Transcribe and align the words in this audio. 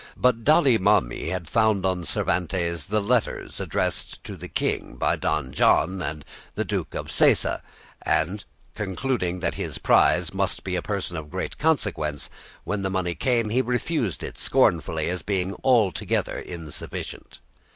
But 0.17 0.43
Dali 0.43 0.79
Mami 0.79 1.29
had 1.29 1.47
found 1.47 1.85
on 1.85 2.05
Cervantes 2.05 2.87
the 2.87 2.99
letters 3.03 3.59
addressed 3.59 4.23
to 4.23 4.35
the 4.35 4.47
King 4.47 4.95
by 4.95 5.15
Don 5.15 5.53
John 5.53 6.01
and 6.01 6.25
the 6.55 6.65
Duke 6.65 6.95
of 6.95 7.09
Sesa, 7.11 7.61
and, 8.01 8.43
concluding 8.73 9.41
that 9.41 9.53
his 9.61 9.77
prize 9.77 10.33
must 10.33 10.63
be 10.63 10.75
a 10.75 10.81
person 10.81 11.15
of 11.17 11.29
great 11.29 11.59
consequence, 11.59 12.31
when 12.63 12.81
the 12.81 12.89
money 12.89 13.13
came 13.13 13.49
he 13.51 13.61
refused 13.61 14.23
it 14.23 14.39
scornfully 14.39 15.07
as 15.07 15.21
being 15.21 15.55
altogether 15.63 16.39
insufficient. 16.39 17.37